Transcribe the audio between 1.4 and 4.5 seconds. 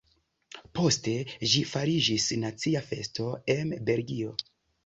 ĝi fariĝis nacia festo em Belgio.